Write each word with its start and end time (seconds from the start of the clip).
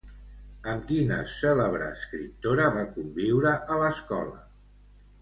Amb 0.71 0.87
quina 0.91 1.19
cèlebre 1.33 1.91
escriptora 1.97 2.67
va 2.81 2.89
conviure 2.99 3.55
a 3.75 3.81
l'escola? 3.85 4.47